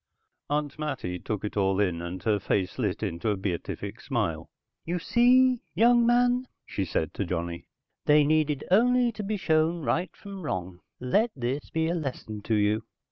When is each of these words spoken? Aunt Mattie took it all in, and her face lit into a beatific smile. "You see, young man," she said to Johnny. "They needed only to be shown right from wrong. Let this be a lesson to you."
Aunt 0.49 0.79
Mattie 0.79 1.19
took 1.19 1.45
it 1.45 1.55
all 1.55 1.79
in, 1.79 2.01
and 2.01 2.23
her 2.23 2.39
face 2.39 2.79
lit 2.79 3.03
into 3.03 3.29
a 3.29 3.37
beatific 3.37 4.01
smile. 4.01 4.49
"You 4.83 4.97
see, 4.97 5.61
young 5.75 6.07
man," 6.07 6.47
she 6.65 6.85
said 6.85 7.13
to 7.13 7.23
Johnny. 7.23 7.65
"They 8.05 8.23
needed 8.23 8.63
only 8.71 9.11
to 9.11 9.21
be 9.21 9.37
shown 9.37 9.83
right 9.83 10.09
from 10.15 10.41
wrong. 10.41 10.79
Let 10.99 11.29
this 11.35 11.69
be 11.69 11.87
a 11.87 11.93
lesson 11.93 12.41
to 12.45 12.55
you." 12.55 12.83